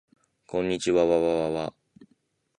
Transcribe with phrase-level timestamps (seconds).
[0.47, 1.73] こんにちわわわわ